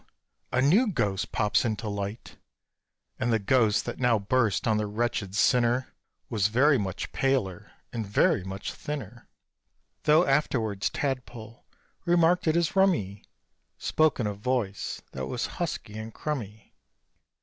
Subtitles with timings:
[0.51, 2.37] a new ghost pops into light;
[3.19, 5.93] And the ghost that now burst on the wretched sinner
[6.27, 9.29] Was very much paler and very much thinner
[10.05, 11.67] (Though afterwards Tadpole
[12.03, 13.25] remarked it as "rum," he
[13.77, 16.73] Spoke in a voice that was husky and crummy).